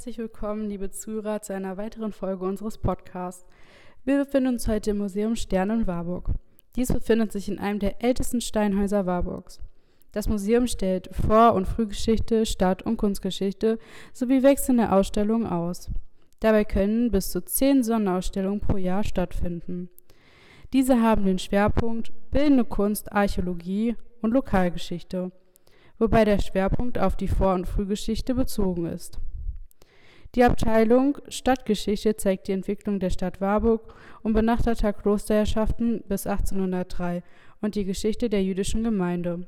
[0.00, 3.44] Herzlich willkommen, liebe Zuhörer, zu einer weiteren Folge unseres Podcasts.
[4.02, 6.30] Wir befinden uns heute im Museum Stern in Warburg.
[6.74, 9.60] Dies befindet sich in einem der ältesten Steinhäuser Warburgs.
[10.12, 13.78] Das Museum stellt Vor- und Frühgeschichte, Stadt- und Kunstgeschichte
[14.14, 15.90] sowie wechselnde Ausstellungen aus.
[16.38, 19.90] Dabei können bis zu zehn Sonderausstellungen pro Jahr stattfinden.
[20.72, 25.30] Diese haben den Schwerpunkt Bildende Kunst, Archäologie und Lokalgeschichte,
[25.98, 29.20] wobei der Schwerpunkt auf die Vor- und Frühgeschichte bezogen ist.
[30.36, 37.24] Die Abteilung Stadtgeschichte zeigt die Entwicklung der Stadt Warburg und benachteter Klosterherrschaften bis 1803
[37.60, 39.44] und die Geschichte der jüdischen Gemeinde.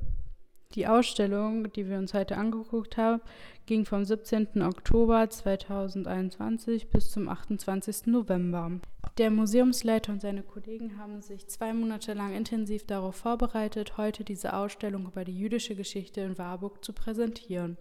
[0.75, 3.21] Die Ausstellung, die wir uns heute angeguckt haben,
[3.67, 4.63] ging vom 17.
[4.63, 8.07] Oktober 2021 bis zum 28.
[8.07, 8.73] November.
[9.19, 14.55] Der Museumsleiter und seine Kollegen haben sich zwei Monate lang intensiv darauf vorbereitet, heute diese
[14.55, 17.77] Ausstellung über die jüdische Geschichte in Warburg zu präsentieren.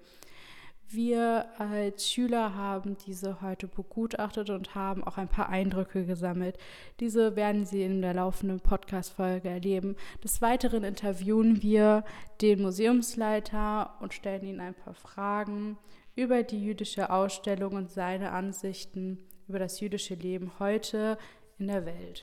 [0.94, 6.58] Wir als Schüler haben diese heute begutachtet und haben auch ein paar Eindrücke gesammelt.
[7.00, 9.96] Diese werden Sie in der laufenden Podcast-Folge erleben.
[10.22, 12.04] Des Weiteren interviewen wir
[12.42, 15.78] den Museumsleiter und stellen Ihnen ein paar Fragen
[16.18, 21.18] über die jüdische Ausstellung und seine Ansichten über das jüdische Leben heute
[21.58, 22.22] in der Welt.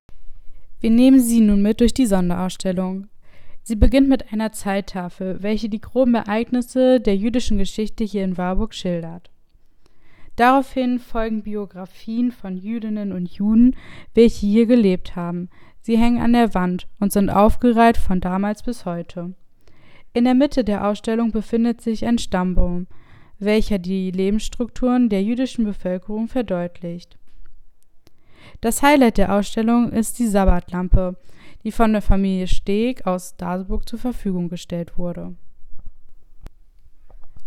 [0.80, 3.08] Wir nehmen Sie nun mit durch die Sonderausstellung.
[3.68, 8.72] Sie beginnt mit einer Zeittafel, welche die groben Ereignisse der jüdischen Geschichte hier in Warburg
[8.72, 9.30] schildert.
[10.36, 13.76] Daraufhin folgen Biografien von Jüdinnen und Juden,
[14.14, 15.50] welche hier gelebt haben.
[15.82, 19.34] Sie hängen an der Wand und sind aufgereiht von damals bis heute.
[20.14, 22.86] In der Mitte der Ausstellung befindet sich ein Stammbaum,
[23.38, 27.18] welcher die Lebensstrukturen der jüdischen Bevölkerung verdeutlicht.
[28.62, 31.18] Das Highlight der Ausstellung ist die Sabbatlampe,
[31.64, 35.34] die von der Familie Steg aus Daseburg zur Verfügung gestellt wurde.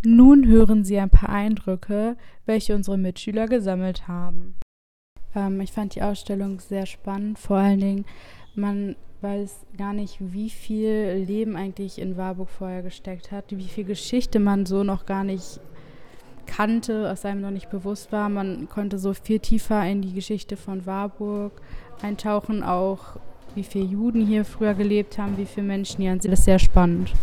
[0.04, 4.56] Nun hören Sie ein paar Eindrücke, welche unsere Mitschüler gesammelt haben.
[5.36, 8.06] Ähm, ich fand die Ausstellung sehr spannend, vor allen Dingen,
[8.56, 13.84] man weiß gar nicht, wie viel Leben eigentlich in Warburg vorher gesteckt hat, wie viel
[13.84, 15.60] Geschichte man so noch gar nicht
[16.48, 18.28] kannte, was einem noch nicht bewusst war.
[18.30, 21.62] Man konnte so viel tiefer in die Geschichte von Warburg
[22.02, 23.20] eintauchen, auch
[23.56, 26.16] wie viele Juden hier früher gelebt haben, wie viele Menschen hier.
[26.16, 27.14] Das ist sehr spannend.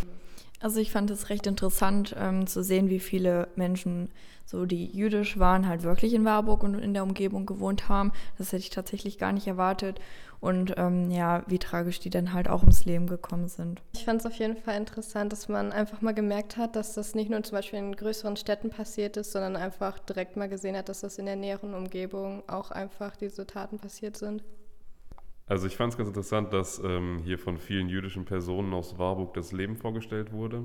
[0.60, 4.08] Also ich fand es recht interessant ähm, zu sehen, wie viele Menschen,
[4.44, 8.12] so die jüdisch waren, halt wirklich in Warburg und in der Umgebung gewohnt haben.
[8.38, 10.00] Das hätte ich tatsächlich gar nicht erwartet.
[10.40, 13.82] Und ähm, ja, wie tragisch die dann halt auch ums Leben gekommen sind.
[13.94, 17.14] Ich fand es auf jeden Fall interessant, dass man einfach mal gemerkt hat, dass das
[17.14, 20.88] nicht nur zum Beispiel in größeren Städten passiert ist, sondern einfach direkt mal gesehen hat,
[20.88, 24.44] dass das in der näheren Umgebung auch einfach diese Taten passiert sind.
[25.48, 29.32] Also ich fand es ganz interessant, dass ähm, hier von vielen jüdischen Personen aus Warburg
[29.32, 30.64] das Leben vorgestellt wurde.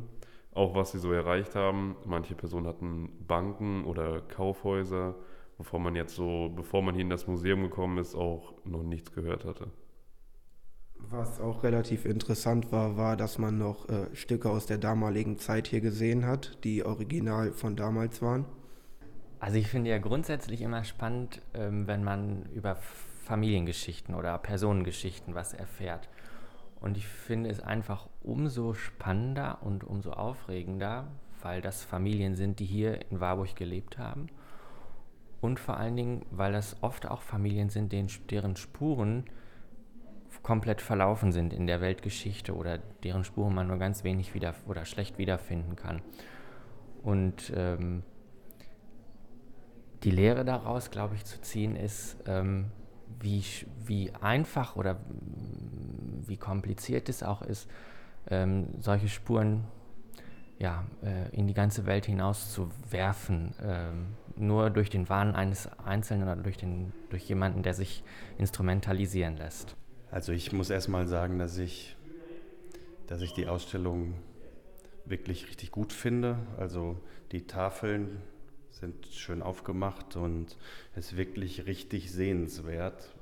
[0.53, 1.95] Auch was sie so erreicht haben.
[2.05, 5.15] Manche Personen hatten Banken oder Kaufhäuser,
[5.57, 9.13] wovon man jetzt so, bevor man hier in das Museum gekommen ist, auch noch nichts
[9.13, 9.67] gehört hatte.
[11.09, 15.67] Was auch relativ interessant war, war, dass man noch äh, Stücke aus der damaligen Zeit
[15.67, 18.45] hier gesehen hat, die original von damals waren.
[19.39, 22.77] Also ich finde ja grundsätzlich immer spannend, ähm, wenn man über
[23.23, 26.09] Familiengeschichten oder Personengeschichten was erfährt.
[26.79, 31.07] Und ich finde es einfach umso spannender und umso aufregender,
[31.41, 34.27] weil das Familien sind, die hier in Warburg gelebt haben.
[35.39, 39.25] Und vor allen Dingen, weil das oft auch Familien sind, deren Spuren
[40.41, 44.85] komplett verlaufen sind in der Weltgeschichte oder deren Spuren man nur ganz wenig wieder oder
[44.85, 46.01] schlecht wiederfinden kann.
[47.01, 48.03] Und ähm,
[50.03, 52.71] die Lehre daraus, glaube ich, zu ziehen ist, ähm,
[53.19, 53.43] wie,
[53.85, 54.99] wie einfach oder
[56.25, 57.69] wie kompliziert es auch ist,
[58.29, 59.65] ähm, solche Spuren
[60.59, 65.67] ja, äh, in die ganze Welt hinaus zu werfen, ähm, nur durch den Wahn eines
[65.79, 68.03] Einzelnen oder durch, den, durch jemanden, der sich
[68.37, 69.75] instrumentalisieren lässt.
[70.11, 71.97] Also ich muss erstmal sagen, dass ich,
[73.07, 74.13] dass ich die Ausstellung
[75.05, 76.37] wirklich richtig gut finde.
[76.57, 76.97] Also
[77.31, 78.21] die Tafeln,
[78.79, 80.57] sind schön aufgemacht und
[80.95, 83.13] es ist wirklich richtig sehenswert,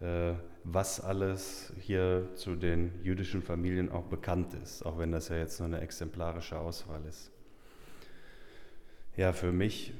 [0.00, 0.32] äh,
[0.64, 5.58] was alles hier zu den jüdischen Familien auch bekannt ist, auch wenn das ja jetzt
[5.60, 7.30] nur eine exemplarische Auswahl ist.
[9.16, 9.92] Ja, für mich,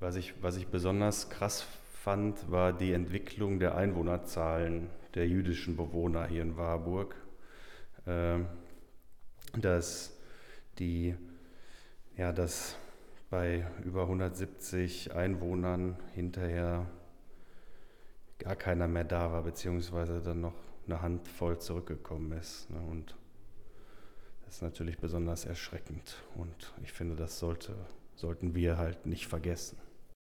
[0.00, 6.26] was ich, was ich besonders krass fand, war die Entwicklung der Einwohnerzahlen der jüdischen Bewohner
[6.26, 7.14] hier in Warburg.
[8.06, 8.38] Äh,
[9.56, 10.16] dass
[10.78, 11.14] die,
[12.16, 12.76] ja, dass
[13.30, 16.90] bei über 170 Einwohnern hinterher
[18.38, 20.54] gar keiner mehr da war, beziehungsweise dann noch
[20.86, 22.68] eine Handvoll zurückgekommen ist.
[22.70, 22.80] Ne?
[22.80, 23.16] Und
[24.44, 26.16] das ist natürlich besonders erschreckend.
[26.34, 27.76] Und ich finde, das sollte,
[28.16, 29.78] sollten wir halt nicht vergessen.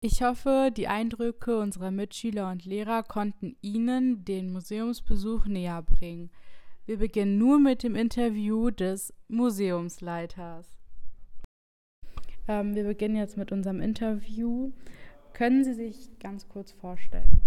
[0.02, 6.30] Ich hoffe, die Eindrücke unserer Mitschüler und Lehrer konnten Ihnen den Museumsbesuch näher bringen.
[6.86, 10.75] Wir beginnen nun mit dem Interview des Museumsleiters.
[12.48, 14.72] Ähm, wir beginnen jetzt mit unserem Interview.
[15.34, 17.42] Können Sie sich ganz kurz vorstellen?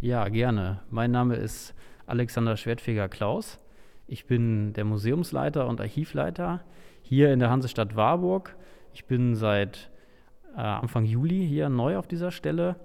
[0.00, 0.80] Ja, gerne.
[0.90, 1.74] Mein Name ist
[2.06, 3.58] Alexander Schwertfeger-Klaus.
[4.06, 6.62] Ich bin der Museumsleiter und Archivleiter
[7.02, 8.56] hier in der Hansestadt Warburg.
[8.94, 9.90] Ich bin seit
[10.56, 12.76] äh, Anfang Juli hier neu auf dieser Stelle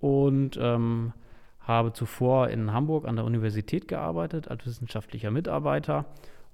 [0.00, 1.12] und ähm,
[1.60, 6.06] habe zuvor in Hamburg an der Universität gearbeitet als wissenschaftlicher Mitarbeiter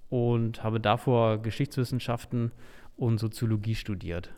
[0.09, 2.53] und habe davor Geschichtswissenschaften
[2.97, 4.33] und Soziologie studiert.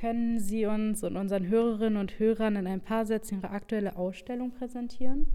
[0.00, 4.52] Können Sie uns und unseren Hörerinnen und Hörern in ein paar Sätzen Ihre aktuelle Ausstellung
[4.52, 5.26] präsentieren?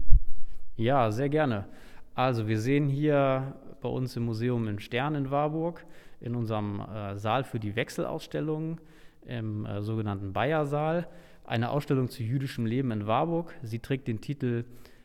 [0.76, 1.66] Ja, sehr gerne.
[2.14, 5.84] Also wir sehen hier bei uns im Museum in Stern in Warburg
[6.20, 8.80] in unserem äh, Saal für die Wechselausstellungen
[9.26, 11.08] im äh, sogenannten Bayersaal
[11.44, 13.54] eine Ausstellung zu jüdischem Leben in Warburg.
[13.62, 14.64] Sie trägt den Titel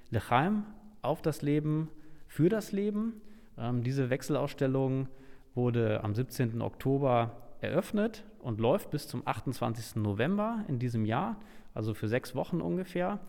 [0.09, 0.63] Lechaim
[1.01, 1.89] auf das Leben,
[2.27, 3.19] für das Leben.
[3.57, 5.09] Ähm, diese Wechselausstellung
[5.53, 6.61] wurde am 17.
[6.61, 9.97] Oktober eröffnet und läuft bis zum 28.
[9.97, 11.37] November in diesem Jahr,
[11.73, 13.19] also für sechs Wochen ungefähr.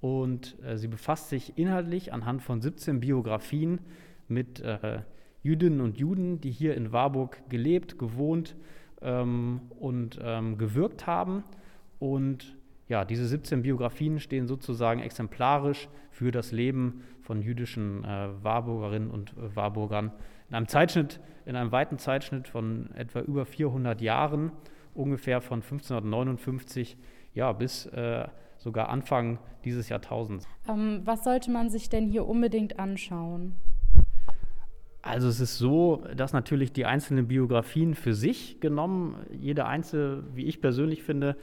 [0.00, 3.80] Und äh, sie befasst sich inhaltlich anhand von 17 Biografien
[4.28, 5.00] mit äh,
[5.42, 8.56] Jüdinnen und Juden, die hier in Warburg gelebt, gewohnt
[9.00, 11.44] ähm, und ähm, gewirkt haben.
[11.98, 12.56] Und
[12.88, 19.32] ja, diese 17 Biografien stehen sozusagen exemplarisch für das Leben von jüdischen äh, Warburgerinnen und
[19.32, 20.12] äh, Warburgern.
[20.48, 24.52] In einem Zeitschnitt, in einem weiten Zeitschnitt von etwa über 400 Jahren,
[24.94, 26.96] ungefähr von 1559
[27.34, 28.26] ja, bis äh,
[28.56, 30.48] sogar Anfang dieses Jahrtausends.
[30.68, 33.56] Ähm, was sollte man sich denn hier unbedingt anschauen?
[35.02, 40.46] Also es ist so, dass natürlich die einzelnen Biografien für sich genommen, jede einzelne, wie
[40.46, 41.36] ich persönlich finde,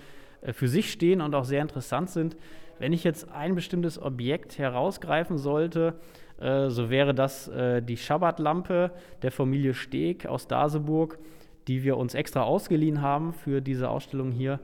[0.51, 2.36] für sich stehen und auch sehr interessant sind.
[2.80, 5.95] Wenn ich jetzt ein bestimmtes Objekt herausgreifen sollte,
[6.40, 8.92] äh, so wäre das äh, die Schabbatlampe
[9.22, 11.19] der Familie Steg aus Daseburg,
[11.68, 14.60] die wir uns extra ausgeliehen haben für diese Ausstellung hier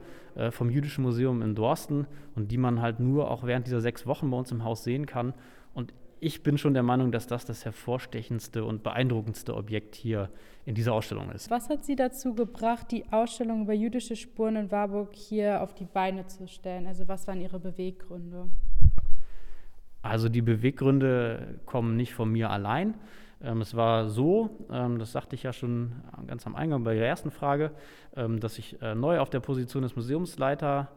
[0.50, 2.06] vom Jüdischen Museum in Dorsten
[2.36, 5.04] und die man halt nur auch während dieser sechs Wochen bei uns im Haus sehen
[5.04, 5.34] kann.
[5.74, 10.30] Und ich bin schon der Meinung, dass das das hervorstechendste und beeindruckendste Objekt hier
[10.66, 11.50] in dieser Ausstellung ist.
[11.50, 15.86] Was hat Sie dazu gebracht, die Ausstellung über jüdische Spuren in Warburg hier auf die
[15.86, 16.86] Beine zu stellen?
[16.86, 18.48] Also was waren Ihre Beweggründe?
[20.02, 22.94] Also die Beweggründe kommen nicht von mir allein.
[23.42, 25.92] Ähm, es war so, ähm, das sagte ich ja schon
[26.26, 27.72] ganz am Eingang bei der ersten Frage,
[28.14, 30.88] ähm, dass ich äh, neu auf der Position des Museumsleiters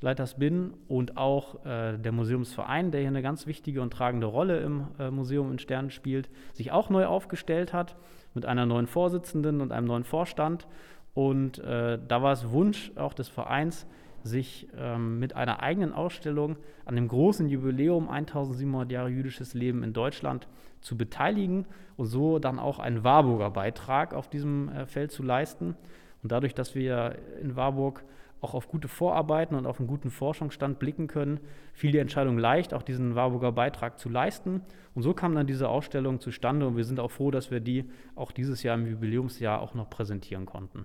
[0.00, 4.60] Leiters bin und auch äh, der Museumsverein, der hier eine ganz wichtige und tragende Rolle
[4.60, 7.96] im äh, Museum in Sternen spielt, sich auch neu aufgestellt hat
[8.34, 10.68] mit einer neuen Vorsitzenden und einem neuen Vorstand.
[11.14, 13.86] Und äh, da war es Wunsch auch des Vereins,
[14.22, 19.92] sich ähm, mit einer eigenen Ausstellung an dem großen Jubiläum 1700 Jahre jüdisches Leben in
[19.92, 20.46] Deutschland
[20.80, 21.66] zu beteiligen
[21.96, 25.76] und so dann auch einen Warburger Beitrag auf diesem äh, Feld zu leisten.
[26.22, 28.04] Und dadurch, dass wir in Warburg
[28.40, 31.40] auch auf gute Vorarbeiten und auf einen guten Forschungsstand blicken können,
[31.72, 34.62] fiel die Entscheidung leicht, auch diesen Warburger Beitrag zu leisten.
[34.94, 37.84] Und so kam dann diese Ausstellung zustande und wir sind auch froh, dass wir die
[38.14, 40.84] auch dieses Jahr im Jubiläumsjahr auch noch präsentieren konnten.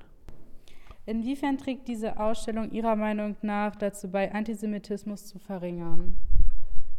[1.05, 6.15] Inwiefern trägt diese Ausstellung Ihrer Meinung nach dazu bei, Antisemitismus zu verringern?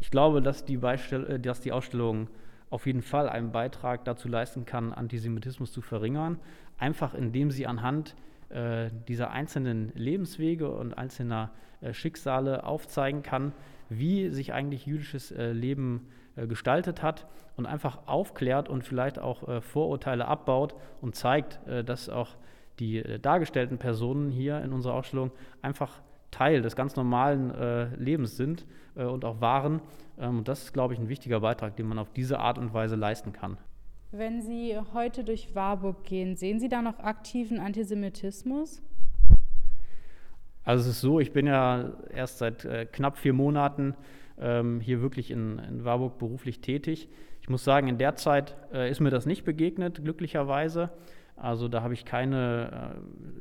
[0.00, 2.28] Ich glaube, dass die, Beistell äh, dass die Ausstellung
[2.68, 6.38] auf jeden Fall einen Beitrag dazu leisten kann, Antisemitismus zu verringern,
[6.76, 8.14] einfach indem sie anhand
[8.50, 13.52] äh, dieser einzelnen Lebenswege und einzelner äh, Schicksale aufzeigen kann,
[13.88, 19.48] wie sich eigentlich jüdisches äh, Leben äh, gestaltet hat und einfach aufklärt und vielleicht auch
[19.48, 22.36] äh, Vorurteile abbaut und zeigt, äh, dass auch
[22.80, 25.30] die dargestellten Personen hier in unserer Ausstellung
[25.62, 29.80] einfach Teil des ganz normalen Lebens sind und auch waren.
[30.18, 32.74] Ähm, und das ist, glaube ich, ein wichtiger Beitrag, den man auf diese Art und
[32.74, 33.58] Weise leisten kann.
[34.16, 38.80] Wenn Sie heute durch Warburg gehen, sehen Sie da noch aktiven Antisemitismus?
[40.62, 43.96] Also es ist so, ich bin ja erst seit äh, knapp vier Monaten
[44.38, 47.08] ähm, hier wirklich in, in, Warburg beruflich tätig.
[47.40, 50.90] Ich muss sagen, in der Zeit äh, ist mir das nicht begegnet, glücklicherweise.
[51.36, 52.94] Also da habe ich keine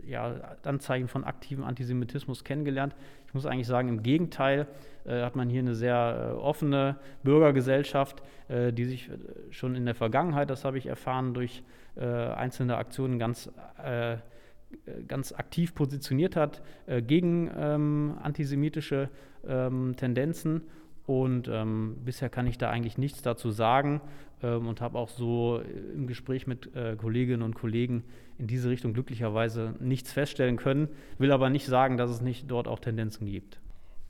[0.06, 0.34] äh, ja,
[0.64, 2.96] Anzeichen von aktivem Antisemitismus kennengelernt.
[3.28, 4.68] Ich muss eigentlich sagen, im Gegenteil
[5.06, 9.14] äh, hat man hier eine sehr äh, offene Bürgergesellschaft, äh, die sich äh,
[9.52, 11.64] schon in der Vergangenheit, das habe ich erfahren, durch
[11.96, 13.52] äh, einzelne Aktionen ganz,
[15.08, 19.10] ganz aktiv positioniert hat gegen ähm, antisemitische
[19.48, 20.64] ähm, Tendenzen.
[21.06, 24.02] Und ähm, bisher kann ich da eigentlich nichts dazu sagen
[24.42, 25.62] ähm, und habe auch so
[25.94, 28.04] im Gespräch mit äh, Kolleginnen und Kollegen
[28.38, 32.68] in diese Richtung glücklicherweise nichts feststellen können, will aber nicht sagen, dass es nicht dort
[32.68, 33.60] auch Tendenzen gibt.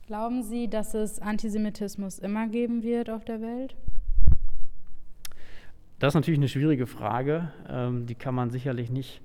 [0.06, 3.74] Glauben Sie, dass es Antisemitismus immer geben wird auf der Welt?
[5.98, 7.50] Das ist natürlich eine schwierige Frage.
[7.68, 9.22] Ähm, die kann man sicherlich nicht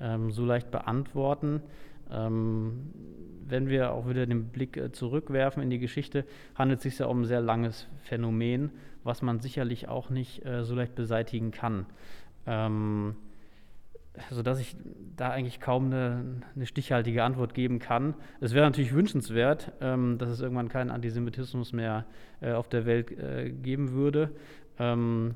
[0.00, 1.62] ähm, so leicht beantworten.
[2.10, 2.92] Ähm,
[3.50, 6.24] wenn wir auch wieder den Blick äh, zurückwerfen in die Geschichte,
[6.54, 8.70] handelt es sich ja um ein sehr langes Phänomen,
[9.04, 11.86] was man sicherlich auch nicht äh, so leicht beseitigen kann.
[12.46, 13.16] Ähm,
[14.30, 14.76] sodass ich
[15.16, 18.14] da eigentlich kaum eine, eine, stichhaltige Antwort geben kann.
[18.40, 22.04] Es wäre natürlich wünschenswert, ähm, dass es irgendwann keinen Antisemitismus mehr
[22.40, 24.30] äh, auf der Welt äh, geben würde.
[24.78, 25.34] Ähm,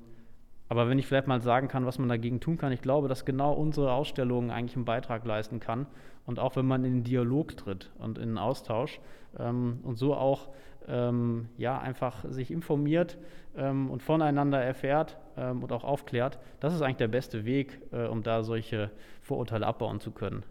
[0.73, 3.27] aber wenn ich vielleicht mal sagen kann, was man dagegen tun kann, ich glaube, dass
[3.27, 5.87] genau unsere Ausstellung eigentlich einen Beitrag leisten kann.
[6.25, 8.99] Und auch wenn man in den Dialog tritt und in den Austausch
[9.39, 10.49] ähm, und so auch
[10.89, 13.19] ähm, ja, einfach sich informiert
[13.55, 18.07] ähm, und voneinander erfährt ähm, und auch aufklärt, das ist eigentlich der beste Weg, äh,
[18.07, 20.43] um da solche Vorurteile abbauen zu können.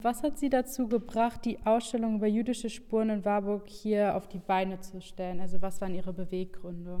[0.00, 4.38] Was hat Sie dazu gebracht, die Ausstellung über jüdische Spuren in Warburg hier auf die
[4.38, 5.40] Beine zu stellen?
[5.40, 7.00] Also was waren Ihre Beweggründe?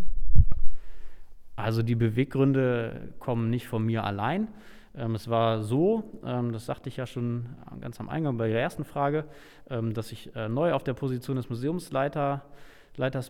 [1.56, 4.48] Also die Beweggründe kommen nicht von mir allein.
[4.94, 7.46] Ähm, es war so, ähm, das sagte ich ja schon
[7.80, 9.24] ganz am Eingang bei der ersten Frage,
[9.68, 12.40] ähm, dass ich äh, neu auf der Position des Museumsleiters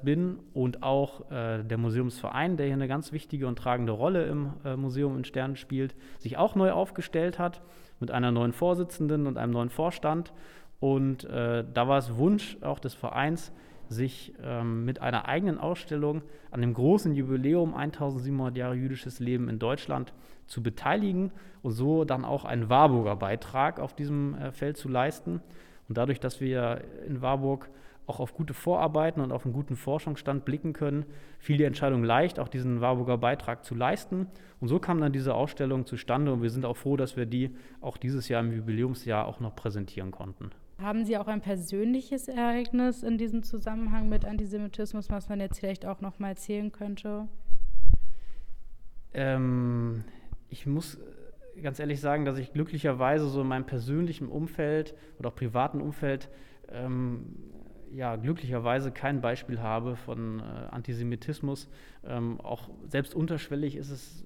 [0.03, 4.53] bin und auch äh, der Museumsverein, der hier eine ganz wichtige und tragende Rolle im
[4.65, 7.61] äh, Museum in Sternen spielt, sich auch neu aufgestellt hat
[8.01, 10.33] mit einer neuen Vorsitzenden und einem neuen Vorstand.
[10.81, 13.53] Und äh, da war es Wunsch auch des Vereins,
[13.91, 19.59] sich ähm, mit einer eigenen Ausstellung an dem großen Jubiläum 1700 Jahre jüdisches Leben in
[19.59, 20.13] Deutschland
[20.47, 21.33] zu beteiligen
[21.63, 25.43] und so dann auch einen Warburger Beitrag auf diesem äh, Feld zu leisten.
[25.89, 27.69] Und dadurch, dass wir in Warburg
[28.07, 31.05] auch auf gute Vorarbeiten und auf einen guten Forschungsstand blicken können,
[31.39, 34.29] fiel die Entscheidung leicht, auch diesen Warburger Beitrag zu leisten.
[34.61, 37.57] Und so kam dann diese Ausstellung zustande und wir sind auch froh, dass wir die
[37.81, 40.51] auch dieses Jahr im Jubiläumsjahr auch noch präsentieren konnten.
[40.81, 45.85] Haben Sie auch ein persönliches Ereignis in diesem Zusammenhang mit Antisemitismus, was man jetzt vielleicht
[45.85, 47.29] auch noch mal erzählen könnte?
[49.13, 50.05] Ähm,
[50.49, 50.99] ich muss
[51.63, 56.31] ganz ehrlich sagen, dass ich glücklicherweise so in meinem persönlichen Umfeld oder auch privaten Umfeld
[56.71, 57.27] ähm,
[57.93, 61.69] ja, glücklicherweise kein Beispiel habe von äh, Antisemitismus.
[62.07, 64.25] Ähm, auch selbst unterschwellig ist es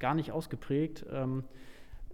[0.00, 1.06] gar nicht ausgeprägt.
[1.12, 1.44] Ähm,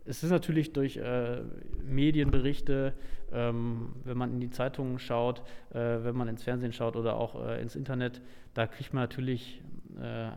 [0.07, 1.41] es ist natürlich durch äh,
[1.87, 2.93] Medienberichte,
[3.33, 7.47] ähm, wenn man in die Zeitungen schaut, äh, wenn man ins Fernsehen schaut oder auch
[7.47, 8.21] äh, ins Internet,
[8.53, 9.63] da kriegt man natürlich
[10.01, 10.29] äh,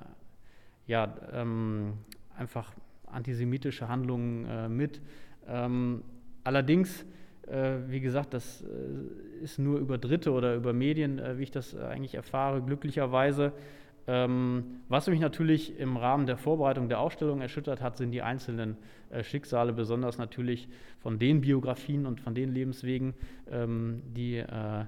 [0.88, 1.94] ja, ähm,
[2.38, 2.74] einfach
[3.08, 5.02] antisemitische Handlungen äh, mit.
[5.48, 6.04] Ähm,
[6.46, 7.06] allerdings,
[7.48, 8.64] äh, wie gesagt, das
[9.42, 13.54] ist nur über Dritte oder über Medien, wie ich das eigentlich erfahre, glücklicherweise.
[14.10, 18.78] Ähm, was mich natürlich im Rahmen der Vorbereitung der Ausstellung erschüttert hat, sind die einzelnen
[19.10, 23.16] äh, Schicksale, besonders natürlich von den Biografien und von den Lebenswegen,
[23.52, 24.86] ähm, die äh,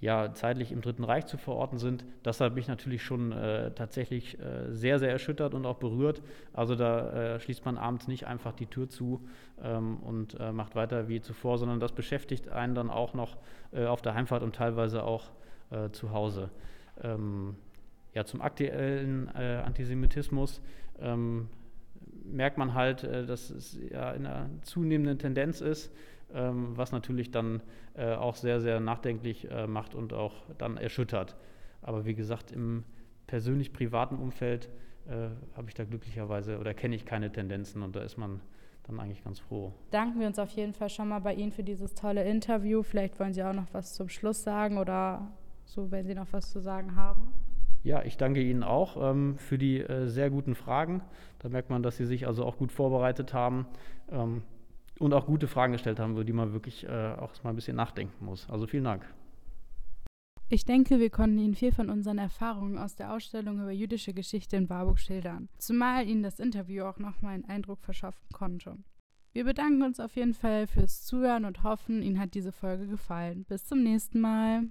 [0.00, 2.04] ja zeitlich im Dritten Reich zu verorten sind.
[2.24, 4.38] Das hat mich natürlich schon äh, tatsächlich
[4.70, 6.22] sehr, sehr erschüttert und auch berührt.
[6.52, 9.26] Also da schließt man abends nicht einfach die Tür zu
[9.60, 13.38] ähm, und macht weiter wie zuvor, sondern das beschäftigt einen dann auch noch
[13.72, 15.32] auf der Heimfahrt und teilweise auch
[15.90, 16.50] zu Hause.
[18.18, 20.60] Ja, zum aktuellen äh, Antisemitismus
[20.98, 21.48] ähm,
[22.24, 25.92] merkt man halt, äh, dass es ja in einer zunehmenden Tendenz ist,
[26.34, 27.62] ähm, was natürlich dann
[27.94, 31.36] äh, auch sehr, sehr nachdenklich äh, macht und auch dann erschüttert.
[31.80, 32.82] Aber wie gesagt, im
[33.28, 34.68] persönlich privaten Umfeld
[35.06, 38.40] äh, habe ich da glücklicherweise oder kenne ich keine Tendenzen und da ist man
[38.82, 39.72] dann eigentlich ganz froh.
[39.92, 42.82] Danken wir uns auf jeden Fall schon mal bei Ihnen für dieses tolle Interview.
[42.82, 45.30] Vielleicht wollen Sie auch noch was zum Schluss sagen oder
[45.66, 47.32] so, wenn Sie noch was zu sagen haben.
[47.88, 51.00] Ja, ich danke Ihnen auch ähm, für die äh, sehr guten Fragen.
[51.38, 53.66] Da merkt man, dass Sie sich also auch gut vorbereitet haben
[54.10, 54.42] ähm,
[54.98, 57.76] und auch gute Fragen gestellt haben, über die man wirklich äh, auch mal ein bisschen
[57.76, 58.46] nachdenken muss.
[58.50, 59.06] Also vielen Dank.
[60.50, 64.58] Ich denke, wir konnten Ihnen viel von unseren Erfahrungen aus der Ausstellung über jüdische Geschichte
[64.58, 68.76] in Warburg schildern, zumal Ihnen das Interview auch nochmal einen Eindruck verschaffen konnte.
[69.32, 73.46] Wir bedanken uns auf jeden Fall fürs Zuhören und hoffen, Ihnen hat diese Folge gefallen.
[73.48, 74.64] Bis zum nächsten Mal.